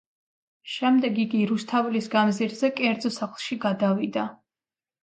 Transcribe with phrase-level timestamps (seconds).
[0.75, 4.27] შემდეგ იგი რუსთაველის გამზირზე კერძო სახლში გადავიდა.